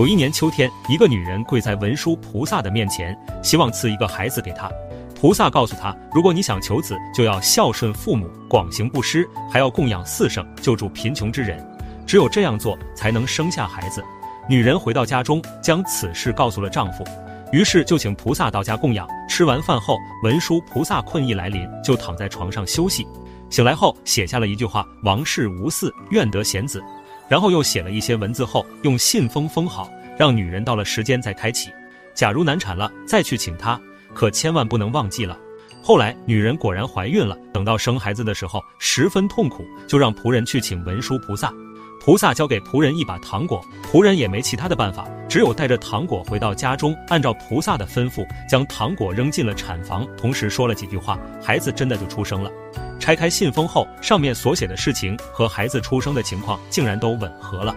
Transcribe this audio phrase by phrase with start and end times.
[0.00, 4.70] 有一年秋天，一个女人跪在文殊菩萨的面前，希望赐一个孩子给她。
[5.12, 11.58] 菩萨告诉她，如果你想求子，就要孝顺父母，广行布施，还要供养四圣，救助贫穷之人。
[12.06, 14.00] 只有这样做，才能生下孩子。
[14.48, 17.02] 女人回到家中，将此事告诉了丈夫，
[17.50, 19.04] 于是就请菩萨到家供养。
[19.28, 23.04] 吃完饭后，文殊菩萨困意来临，就躺在床上休息。
[23.50, 26.80] 醒来后，写下了一句话：“王氏无嗣，愿得贤子。”
[27.28, 31.70] 然后又写了一些文字后，用信封封好，让女人到了时间再开启。
[32.14, 33.80] 假如难产了，再去请他，
[34.14, 35.38] 可千万不能忘记了。
[35.82, 41.52] 后来女人果然怀孕了，等到生孩子的时候，十分痛苦，就让仆人去请文殊菩萨。
[42.00, 52.50] 菩萨交给仆人一把糖果，仆人也没其他的办法，只有带着糖果回到家中，按照菩萨的吩咐，将糖果扔进了产房，同时说了几句话，孩子真的就出生了。
[52.98, 57.74] 拆开信封后，上面所写的事情和孩子出生的情况竟然都吻合了。